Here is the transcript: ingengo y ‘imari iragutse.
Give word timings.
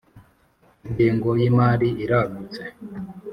ingengo 0.87 1.29
y 1.39 1.43
‘imari 1.49 1.89
iragutse. 2.03 2.61